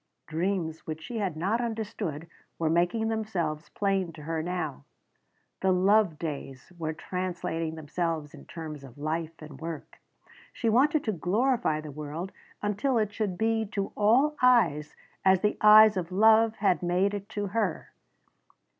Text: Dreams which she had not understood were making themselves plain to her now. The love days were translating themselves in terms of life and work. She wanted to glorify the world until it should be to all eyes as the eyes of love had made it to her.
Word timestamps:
Dreams 0.25 0.87
which 0.87 1.03
she 1.03 1.19
had 1.19 1.37
not 1.37 1.61
understood 1.61 2.27
were 2.57 2.71
making 2.71 3.07
themselves 3.09 3.69
plain 3.69 4.11
to 4.13 4.23
her 4.23 4.41
now. 4.41 4.83
The 5.59 5.71
love 5.71 6.17
days 6.17 6.73
were 6.75 6.91
translating 6.91 7.75
themselves 7.75 8.33
in 8.33 8.45
terms 8.47 8.83
of 8.83 8.97
life 8.97 9.39
and 9.43 9.61
work. 9.61 9.99
She 10.53 10.69
wanted 10.71 11.03
to 11.03 11.11
glorify 11.11 11.81
the 11.81 11.91
world 11.91 12.31
until 12.63 12.97
it 12.97 13.13
should 13.13 13.37
be 13.37 13.63
to 13.73 13.91
all 13.95 14.35
eyes 14.41 14.95
as 15.23 15.41
the 15.41 15.55
eyes 15.61 15.95
of 15.95 16.11
love 16.11 16.55
had 16.55 16.81
made 16.81 17.13
it 17.13 17.29
to 17.37 17.45
her. 17.53 17.91